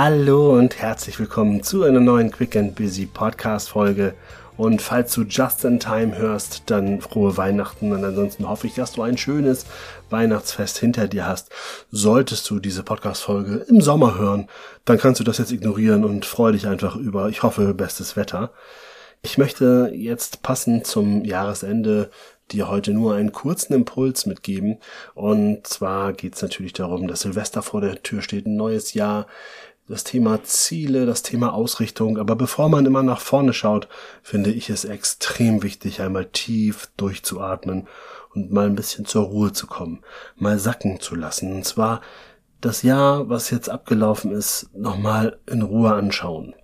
Hallo 0.00 0.56
und 0.56 0.78
herzlich 0.78 1.18
willkommen 1.18 1.64
zu 1.64 1.82
einer 1.82 1.98
neuen 1.98 2.30
Quick 2.30 2.54
and 2.54 2.76
Busy 2.76 3.04
Podcast 3.04 3.70
Folge. 3.70 4.14
Und 4.56 4.80
falls 4.80 5.12
du 5.12 5.22
just 5.22 5.64
in 5.64 5.80
time 5.80 6.16
hörst, 6.16 6.62
dann 6.70 7.00
frohe 7.00 7.36
Weihnachten. 7.36 7.90
Und 7.90 8.04
ansonsten 8.04 8.48
hoffe 8.48 8.68
ich, 8.68 8.74
dass 8.74 8.92
du 8.92 9.02
ein 9.02 9.18
schönes 9.18 9.66
Weihnachtsfest 10.08 10.78
hinter 10.78 11.08
dir 11.08 11.26
hast. 11.26 11.50
Solltest 11.90 12.48
du 12.48 12.60
diese 12.60 12.84
Podcast-Folge 12.84 13.66
im 13.68 13.80
Sommer 13.80 14.16
hören, 14.16 14.46
dann 14.84 14.98
kannst 14.98 15.18
du 15.18 15.24
das 15.24 15.38
jetzt 15.38 15.50
ignorieren 15.50 16.04
und 16.04 16.24
freu 16.24 16.52
dich 16.52 16.68
einfach 16.68 16.94
über, 16.94 17.28
ich 17.28 17.42
hoffe, 17.42 17.74
bestes 17.74 18.14
Wetter. 18.14 18.52
Ich 19.22 19.36
möchte 19.36 19.90
jetzt 19.92 20.44
passend 20.44 20.86
zum 20.86 21.24
Jahresende 21.24 22.12
dir 22.52 22.68
heute 22.68 22.92
nur 22.92 23.16
einen 23.16 23.32
kurzen 23.32 23.74
Impuls 23.74 24.26
mitgeben. 24.26 24.78
Und 25.16 25.66
zwar 25.66 26.12
geht 26.12 26.36
es 26.36 26.42
natürlich 26.42 26.72
darum, 26.72 27.08
dass 27.08 27.22
Silvester 27.22 27.62
vor 27.62 27.80
der 27.80 28.00
Tür 28.04 28.22
steht, 28.22 28.46
ein 28.46 28.56
neues 28.56 28.94
Jahr, 28.94 29.26
das 29.88 30.04
Thema 30.04 30.42
Ziele, 30.44 31.06
das 31.06 31.22
Thema 31.22 31.52
Ausrichtung. 31.52 32.18
Aber 32.18 32.36
bevor 32.36 32.68
man 32.68 32.86
immer 32.86 33.02
nach 33.02 33.20
vorne 33.20 33.52
schaut, 33.52 33.88
finde 34.22 34.50
ich 34.50 34.70
es 34.70 34.84
extrem 34.84 35.62
wichtig, 35.62 36.00
einmal 36.00 36.26
tief 36.26 36.90
durchzuatmen 36.96 37.88
und 38.34 38.52
mal 38.52 38.66
ein 38.66 38.74
bisschen 38.74 39.06
zur 39.06 39.24
Ruhe 39.24 39.52
zu 39.52 39.66
kommen, 39.66 40.00
mal 40.36 40.58
sacken 40.58 41.00
zu 41.00 41.14
lassen. 41.14 41.52
Und 41.52 41.64
zwar 41.64 42.02
das 42.60 42.82
Jahr, 42.82 43.28
was 43.28 43.50
jetzt 43.50 43.70
abgelaufen 43.70 44.32
ist, 44.32 44.68
nochmal 44.74 45.38
in 45.46 45.62
Ruhe 45.62 45.94
anschauen. 45.94 46.54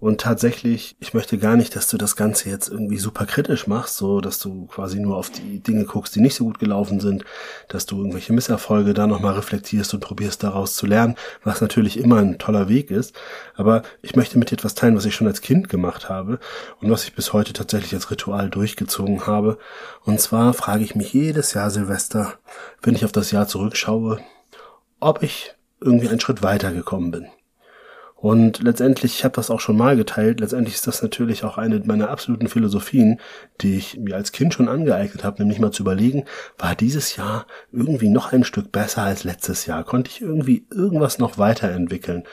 Und 0.00 0.20
tatsächlich, 0.20 0.96
ich 1.00 1.12
möchte 1.12 1.38
gar 1.38 1.56
nicht, 1.56 1.74
dass 1.74 1.88
du 1.88 1.98
das 1.98 2.14
Ganze 2.14 2.48
jetzt 2.48 2.68
irgendwie 2.68 2.98
super 2.98 3.26
kritisch 3.26 3.66
machst, 3.66 3.96
so 3.96 4.20
dass 4.20 4.38
du 4.38 4.66
quasi 4.66 5.00
nur 5.00 5.16
auf 5.16 5.28
die 5.28 5.60
Dinge 5.60 5.84
guckst, 5.86 6.14
die 6.14 6.20
nicht 6.20 6.36
so 6.36 6.44
gut 6.44 6.60
gelaufen 6.60 7.00
sind, 7.00 7.24
dass 7.68 7.84
du 7.84 7.98
irgendwelche 7.98 8.32
Misserfolge 8.32 8.94
da 8.94 9.08
nochmal 9.08 9.34
reflektierst 9.34 9.92
und 9.94 10.00
probierst 10.00 10.44
daraus 10.44 10.76
zu 10.76 10.86
lernen, 10.86 11.16
was 11.42 11.60
natürlich 11.60 11.98
immer 11.98 12.18
ein 12.18 12.38
toller 12.38 12.68
Weg 12.68 12.92
ist. 12.92 13.16
Aber 13.56 13.82
ich 14.00 14.14
möchte 14.14 14.38
mit 14.38 14.50
dir 14.50 14.54
etwas 14.54 14.76
teilen, 14.76 14.94
was 14.94 15.04
ich 15.04 15.16
schon 15.16 15.26
als 15.26 15.40
Kind 15.40 15.68
gemacht 15.68 16.08
habe 16.08 16.38
und 16.80 16.90
was 16.90 17.02
ich 17.02 17.14
bis 17.14 17.32
heute 17.32 17.52
tatsächlich 17.52 17.92
als 17.92 18.12
Ritual 18.12 18.50
durchgezogen 18.50 19.26
habe. 19.26 19.58
Und 20.04 20.20
zwar 20.20 20.54
frage 20.54 20.84
ich 20.84 20.94
mich 20.94 21.12
jedes 21.12 21.54
Jahr 21.54 21.70
Silvester, 21.70 22.34
wenn 22.82 22.94
ich 22.94 23.04
auf 23.04 23.12
das 23.12 23.32
Jahr 23.32 23.48
zurückschaue, 23.48 24.20
ob 25.00 25.24
ich 25.24 25.54
irgendwie 25.80 26.08
einen 26.08 26.20
Schritt 26.20 26.42
weiter 26.44 26.72
gekommen 26.72 27.10
bin. 27.10 27.28
Und 28.20 28.64
letztendlich, 28.64 29.14
ich 29.14 29.24
habe 29.24 29.36
das 29.36 29.48
auch 29.48 29.60
schon 29.60 29.76
mal 29.76 29.96
geteilt, 29.96 30.40
letztendlich 30.40 30.74
ist 30.74 30.88
das 30.88 31.02
natürlich 31.02 31.44
auch 31.44 31.56
eine 31.56 31.78
meiner 31.84 32.10
absoluten 32.10 32.48
Philosophien, 32.48 33.20
die 33.60 33.76
ich 33.76 33.96
mir 33.96 34.16
als 34.16 34.32
Kind 34.32 34.52
schon 34.52 34.68
angeeignet 34.68 35.22
habe, 35.22 35.40
nämlich 35.40 35.60
mal 35.60 35.70
zu 35.70 35.84
überlegen, 35.84 36.24
war 36.58 36.74
dieses 36.74 37.14
Jahr 37.14 37.46
irgendwie 37.70 38.08
noch 38.08 38.32
ein 38.32 38.42
Stück 38.42 38.72
besser 38.72 39.04
als 39.04 39.22
letztes 39.22 39.66
Jahr? 39.66 39.84
Konnte 39.84 40.10
ich 40.10 40.20
irgendwie 40.20 40.66
irgendwas 40.72 41.20
noch 41.20 41.38
weiterentwickeln? 41.38 42.24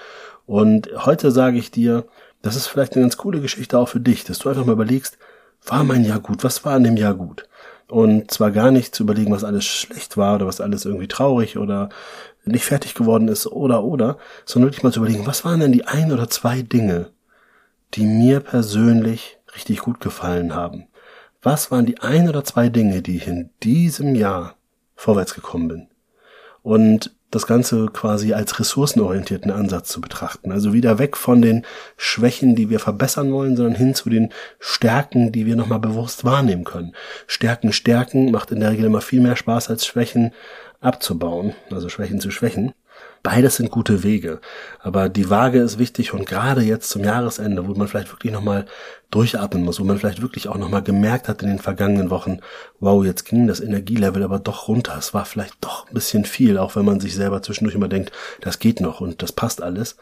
Und 0.48 0.90
heute 1.06 1.30
sage 1.30 1.60
ich 1.60 1.70
dir, 1.70 2.06
das 2.42 2.56
ist 2.56 2.66
vielleicht 2.66 2.94
eine 2.94 3.04
ganz 3.04 3.18
coole 3.18 3.40
Geschichte 3.40 3.78
auch 3.78 3.90
für 3.90 4.00
dich, 4.00 4.24
dass 4.24 4.40
du 4.40 4.50
einfach 4.50 4.66
mal 4.66 4.74
überlegst, 4.74 5.20
war 5.68 5.84
mein 5.84 6.04
Jahr 6.04 6.20
gut? 6.20 6.44
Was 6.44 6.66
war 6.66 6.76
in 6.78 6.84
dem 6.84 6.98
Jahr 6.98 7.14
gut? 7.14 7.48
Und 7.88 8.32
zwar 8.32 8.52
gar 8.52 8.72
nicht 8.72 8.96
zu 8.96 9.04
überlegen, 9.04 9.32
was 9.32 9.44
alles 9.44 9.66
schlecht 9.66 10.18
war 10.18 10.36
oder 10.36 10.48
was 10.48 10.62
alles 10.62 10.86
irgendwie 10.86 11.08
traurig 11.08 11.58
oder 11.58 11.90
nicht 12.44 12.66
fertig 12.66 12.94
geworden 12.94 13.28
ist 13.28 13.48
oder 13.48 13.84
oder, 13.84 14.18
sondern 14.46 14.70
wirklich 14.70 14.84
mal 14.84 14.92
zu 14.92 15.00
überlegen, 15.00 15.28
was 15.28 15.46
waren 15.46 15.60
denn 15.60 15.72
die 15.72 15.86
ein 15.86 16.12
oder 16.12 16.28
zwei 16.30 16.62
Dinge, 16.62 17.12
die 17.94 18.06
mir 18.06 18.40
persönlich 18.40 19.38
richtig 19.56 19.80
gut 19.80 20.00
gefallen 20.00 20.54
haben? 20.54 20.88
Was 21.42 21.70
waren 21.72 21.86
die 21.86 22.00
ein 22.00 22.28
oder 22.28 22.44
zwei 22.44 22.70
Dinge, 22.70 23.02
die 23.02 23.18
ich 23.18 23.28
in 23.28 23.50
diesem 23.62 24.16
Jahr 24.16 24.56
vorwärts 24.96 25.36
gekommen 25.36 25.68
bin? 25.68 25.88
Und 26.64 27.16
das 27.36 27.48
Ganze 27.48 27.88
quasi 27.88 28.34
als 28.34 28.60
ressourcenorientierten 28.60 29.52
Ansatz 29.52 29.90
zu 29.90 30.02
betrachten. 30.02 30.52
Also 30.52 30.74
wieder 30.74 30.98
weg 30.98 31.18
von 31.18 31.42
den 31.42 31.66
Schwächen, 31.98 32.56
die 32.56 32.70
wir 32.70 32.80
verbessern 32.80 33.32
wollen, 33.32 33.56
sondern 33.58 33.76
hin 33.76 33.94
zu 33.94 34.10
den 34.10 34.32
Stärken, 34.60 35.32
die 35.32 35.46
wir 35.46 35.56
nochmal 35.56 35.80
bewusst 35.80 36.24
wahrnehmen 36.24 36.64
können. 36.64 36.96
Stärken, 37.28 37.74
Stärken 37.74 38.32
macht 38.32 38.52
in 38.52 38.62
der 38.62 38.72
Regel 38.72 38.86
immer 38.86 39.02
viel 39.02 39.22
mehr 39.22 39.36
Spaß 39.36 39.70
als 39.70 39.86
Schwächen 39.86 40.32
abzubauen, 40.80 41.54
also 41.72 41.90
Schwächen 41.90 42.20
zu 42.20 42.32
schwächen. 42.32 42.74
Beides 43.24 43.56
sind 43.56 43.72
gute 43.72 44.04
Wege. 44.04 44.40
Aber 44.80 45.10
die 45.10 45.30
Waage 45.30 45.60
ist 45.60 45.80
wichtig 45.80 46.14
und 46.14 46.28
gerade 46.28 46.62
jetzt 46.62 46.92
zum 46.92 47.04
Jahresende, 47.04 47.68
wo 47.68 47.74
man 47.74 47.88
vielleicht 47.88 48.12
wirklich 48.12 48.32
nochmal 48.32 48.66
durchatmen 49.10 49.64
muss, 49.64 49.80
wo 49.80 49.84
man 49.84 49.98
vielleicht 49.98 50.22
wirklich 50.22 50.48
auch 50.48 50.58
nochmal 50.58 50.84
gemerkt 50.84 51.28
hat 51.28 51.42
in 51.42 51.50
den 51.50 51.60
vergangenen 51.60 52.12
Wochen, 52.12 52.40
wow, 52.80 53.04
jetzt 53.04 53.26
ging 53.26 53.48
das 53.48 53.62
Energielevel 53.62 54.22
aber 54.22 54.38
doch 54.38 54.68
runter. 54.68 54.96
Es 54.98 55.14
war 55.14 55.26
vielleicht 55.26 55.56
doch 55.62 55.75
ein 55.88 55.94
bisschen 55.94 56.26
viel, 56.26 56.58
auch 56.58 56.76
wenn 56.76 56.86
man 56.86 57.00
sich 57.00 57.16
selber 57.16 57.42
zwischendurch 57.42 57.76
immer 57.76 57.88
denkt, 57.88 58.12
das 58.42 58.60
geht 58.60 58.82
noch 58.82 59.02
und 59.02 59.22
das 59.22 59.32
passt 59.32 59.62
alles. 59.62 59.98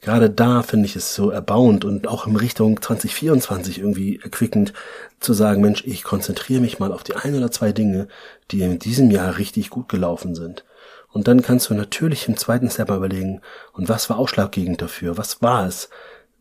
Gerade 0.00 0.28
da 0.30 0.62
finde 0.62 0.86
ich 0.86 0.96
es 0.96 1.14
so 1.14 1.30
erbauend 1.30 1.84
und 1.84 2.08
auch 2.08 2.26
in 2.26 2.36
Richtung 2.36 2.80
2024 2.80 3.78
irgendwie 3.78 4.20
erquickend 4.22 4.72
zu 5.20 5.32
sagen, 5.32 5.62
Mensch, 5.62 5.82
ich 5.86 6.04
konzentriere 6.04 6.60
mich 6.60 6.78
mal 6.78 6.92
auf 6.92 7.04
die 7.04 7.16
ein 7.16 7.34
oder 7.34 7.50
zwei 7.50 7.72
Dinge, 7.72 8.08
die 8.50 8.60
in 8.60 8.78
diesem 8.78 9.10
Jahr 9.10 9.38
richtig 9.38 9.70
gut 9.70 9.88
gelaufen 9.88 10.34
sind 10.34 10.64
und 11.14 11.28
dann 11.28 11.42
kannst 11.42 11.70
du 11.70 11.74
natürlich 11.74 12.28
im 12.28 12.36
zweiten 12.36 12.68
Step 12.68 12.90
überlegen, 12.90 13.40
und 13.72 13.88
was 13.88 14.10
war 14.10 14.18
ausschlaggebend 14.18 14.82
dafür? 14.82 15.16
Was 15.16 15.40
war 15.40 15.64
es? 15.64 15.88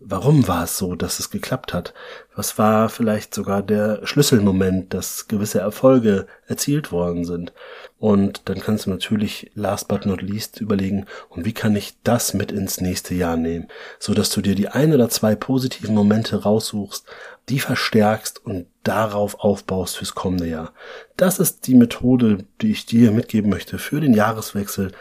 Warum 0.06 0.48
war 0.50 0.66
es 0.66 0.78
so, 0.78 0.96
dass 0.96 1.20
es 1.20 1.30
geklappt 1.30 1.74
hat? 1.74 1.94
Was 2.36 2.58
war 2.58 2.90
vielleicht 2.90 3.34
sogar 3.34 3.64
der 3.64 4.06
Schlüsselmoment, 4.06 4.94
dass 4.94 5.30
gewisse 5.30 5.60
Erfolge 5.60 6.28
erzielt 6.46 6.92
worden 6.92 7.24
sind? 7.24 7.54
Und 8.00 8.50
dann 8.50 8.60
kannst 8.60 8.86
du 8.86 8.90
natürlich 8.90 9.52
last 9.56 9.88
but 9.88 10.06
not 10.06 10.22
least 10.22 10.60
überlegen, 10.60 11.06
und 11.30 11.46
wie 11.46 11.54
kann 11.54 11.74
ich 11.78 11.94
das 12.04 12.34
mit 12.34 12.52
ins 12.52 12.82
nächste 12.82 13.16
Jahr 13.16 13.38
nehmen, 13.38 13.70
so 13.98 14.14
dass 14.14 14.30
du 14.30 14.42
dir 14.42 14.56
die 14.56 14.68
ein 14.68 14.94
oder 14.94 15.08
zwei 15.08 15.36
positiven 15.36 15.96
Momente 15.96 16.44
raussuchst, 16.44 17.06
die 17.48 17.60
verstärkst 17.60 18.46
und 18.46 18.68
darauf 18.84 19.40
aufbaust 19.40 19.98
fürs 19.98 20.16
kommende 20.16 20.48
Jahr. 20.48 20.74
Das 21.16 21.40
ist 21.40 21.68
die 21.68 21.76
Methode, 21.76 22.46
die 22.62 22.72
ich 22.72 22.86
dir 22.86 23.12
mitgeben 23.12 23.50
möchte 23.50 23.78
für 23.78 24.02
den 24.02 24.14
Jahreswechsel. 24.14 24.92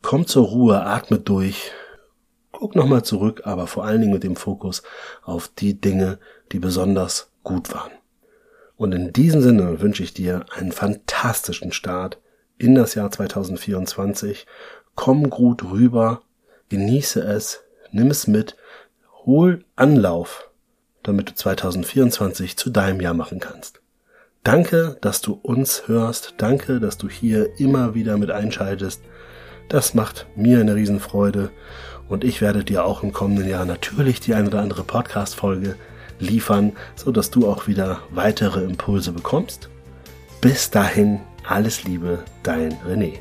Komm 0.00 0.26
zur 0.26 0.46
Ruhe, 0.46 0.86
atme 0.86 1.18
durch, 1.18 1.70
guck 2.58 2.74
nochmal 2.74 3.04
zurück, 3.04 3.42
aber 3.44 3.68
vor 3.68 3.84
allen 3.84 4.00
Dingen 4.00 4.12
mit 4.12 4.24
dem 4.24 4.34
Fokus 4.34 4.82
auf 5.22 5.46
die 5.46 5.80
Dinge, 5.80 6.18
die 6.50 6.58
besonders 6.58 7.30
gut 7.44 7.72
waren. 7.72 7.92
Und 8.76 8.90
in 8.90 9.12
diesem 9.12 9.42
Sinne 9.42 9.80
wünsche 9.80 10.02
ich 10.02 10.12
dir 10.12 10.44
einen 10.50 10.72
fantastischen 10.72 11.70
Start 11.70 12.18
in 12.58 12.74
das 12.74 12.96
Jahr 12.96 13.12
2024. 13.12 14.44
Komm 14.96 15.30
gut 15.30 15.70
rüber, 15.70 16.22
genieße 16.68 17.20
es, 17.20 17.60
nimm 17.92 18.10
es 18.10 18.26
mit, 18.26 18.56
hol 19.24 19.64
Anlauf, 19.76 20.50
damit 21.04 21.30
du 21.30 21.34
2024 21.34 22.56
zu 22.56 22.70
deinem 22.70 23.00
Jahr 23.00 23.14
machen 23.14 23.38
kannst. 23.38 23.82
Danke, 24.42 24.96
dass 25.00 25.20
du 25.20 25.34
uns 25.34 25.86
hörst. 25.86 26.34
Danke, 26.38 26.80
dass 26.80 26.98
du 26.98 27.08
hier 27.08 27.60
immer 27.60 27.94
wieder 27.94 28.16
mit 28.16 28.32
einschaltest. 28.32 29.00
Das 29.68 29.94
macht 29.94 30.26
mir 30.34 30.60
eine 30.60 30.74
Riesenfreude. 30.74 31.50
Und 32.08 32.24
ich 32.24 32.40
werde 32.40 32.64
dir 32.64 32.84
auch 32.84 33.02
im 33.02 33.12
kommenden 33.12 33.48
Jahr 33.48 33.66
natürlich 33.66 34.20
die 34.20 34.34
ein 34.34 34.46
oder 34.46 34.60
andere 34.60 34.82
Podcast-Folge 34.82 35.76
liefern, 36.18 36.72
so 36.96 37.12
dass 37.12 37.30
du 37.30 37.46
auch 37.46 37.66
wieder 37.66 38.00
weitere 38.10 38.64
Impulse 38.64 39.12
bekommst. 39.12 39.68
Bis 40.40 40.70
dahin, 40.70 41.20
alles 41.46 41.84
Liebe, 41.84 42.20
dein 42.42 42.72
René. 42.86 43.18